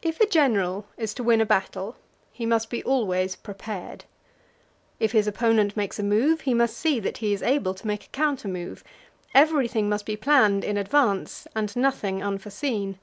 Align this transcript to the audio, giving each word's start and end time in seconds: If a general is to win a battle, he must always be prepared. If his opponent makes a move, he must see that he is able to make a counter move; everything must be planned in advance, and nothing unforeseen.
If 0.00 0.20
a 0.22 0.26
general 0.26 0.86
is 0.96 1.12
to 1.12 1.22
win 1.22 1.42
a 1.42 1.44
battle, 1.44 1.96
he 2.32 2.46
must 2.46 2.72
always 2.86 3.36
be 3.36 3.40
prepared. 3.42 4.06
If 4.98 5.12
his 5.12 5.26
opponent 5.26 5.76
makes 5.76 5.98
a 5.98 6.02
move, 6.02 6.40
he 6.40 6.54
must 6.54 6.74
see 6.74 6.98
that 6.98 7.18
he 7.18 7.34
is 7.34 7.42
able 7.42 7.74
to 7.74 7.86
make 7.86 8.06
a 8.06 8.08
counter 8.08 8.48
move; 8.48 8.82
everything 9.34 9.86
must 9.86 10.06
be 10.06 10.16
planned 10.16 10.64
in 10.64 10.78
advance, 10.78 11.46
and 11.54 11.76
nothing 11.76 12.22
unforeseen. 12.24 12.98